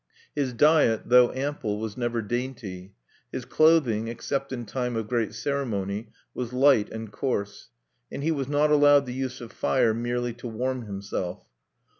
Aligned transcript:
His 0.33 0.51
diet, 0.51 1.09
though 1.09 1.31
ample, 1.33 1.79
was 1.79 1.95
never 1.95 2.23
dainty; 2.23 2.95
his 3.31 3.45
clothing, 3.45 4.07
except 4.07 4.51
in 4.51 4.65
time 4.65 4.95
of 4.95 5.07
great 5.07 5.35
ceremony, 5.35 6.09
was 6.33 6.53
light 6.53 6.89
and 6.89 7.11
coarse; 7.11 7.69
and 8.11 8.23
he 8.23 8.31
was 8.31 8.47
not 8.47 8.71
allowed 8.71 9.05
the 9.05 9.13
use 9.13 9.41
of 9.41 9.51
fire 9.51 9.93
merely 9.93 10.33
to 10.33 10.47
warm 10.47 10.87
himself. 10.87 11.45